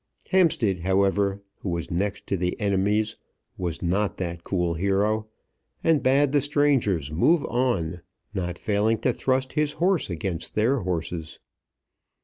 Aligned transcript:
Hampstead, 0.31 0.79
however, 0.79 1.43
who 1.59 1.69
was 1.69 1.91
next 1.91 2.25
to 2.25 2.35
the 2.35 2.59
enemies, 2.59 3.17
was 3.55 3.83
not 3.83 4.17
that 4.17 4.43
cool 4.43 4.73
hero, 4.73 5.27
and 5.83 6.01
bade 6.01 6.31
the 6.31 6.41
strangers 6.41 7.11
move 7.11 7.45
on, 7.45 8.01
not 8.33 8.57
failing 8.57 8.97
to 9.01 9.13
thrust 9.13 9.53
his 9.53 9.73
horse 9.73 10.09
against 10.09 10.55
their 10.55 10.79
horses. 10.79 11.37